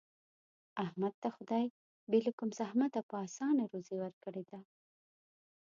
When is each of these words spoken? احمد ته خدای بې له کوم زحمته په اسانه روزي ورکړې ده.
احمد 0.85 1.13
ته 1.21 1.29
خدای 1.37 1.65
بې 2.09 2.19
له 2.25 2.31
کوم 2.37 2.49
زحمته 2.59 2.99
په 3.09 3.15
اسانه 3.25 3.63
روزي 3.71 3.95
ورکړې 3.99 4.43
ده. 4.49 4.59